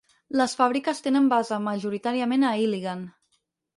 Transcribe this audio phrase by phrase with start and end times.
[0.39, 3.05] Les fàbriques tenen base majoritàriament a Iligan.